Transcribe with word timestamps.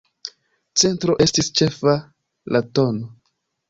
Centro 0.85 1.17
estis 1.27 1.51
ĉefa, 1.61 1.97
la 2.57 2.67
tn. 2.77 3.09